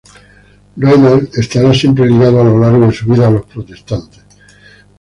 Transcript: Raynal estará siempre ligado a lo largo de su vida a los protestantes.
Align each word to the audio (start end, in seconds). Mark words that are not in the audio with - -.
Raynal 0.77 1.29
estará 1.37 1.71
siempre 1.75 2.07
ligado 2.07 2.41
a 2.41 2.43
lo 2.43 2.57
largo 2.57 2.87
de 2.87 2.91
su 2.91 3.05
vida 3.05 3.27
a 3.27 3.29
los 3.29 3.45
protestantes. 3.45 4.23